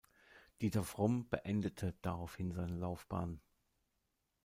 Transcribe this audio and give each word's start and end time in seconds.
Dieter 0.61 0.83
Fromm 0.83 1.29
beendete 1.29 1.93
daraufhin 2.01 2.51
seine 2.53 2.75
Laufbahn. 2.75 3.39